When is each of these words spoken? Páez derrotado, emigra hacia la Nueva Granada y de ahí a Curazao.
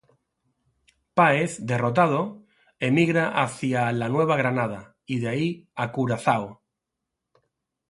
Páez 1.17 1.51
derrotado, 1.71 2.21
emigra 2.79 3.31
hacia 3.39 3.91
la 3.91 4.09
Nueva 4.09 4.35
Granada 4.35 4.95
y 5.05 5.19
de 5.19 5.29
ahí 5.29 5.69
a 5.75 5.91
Curazao. 5.91 6.63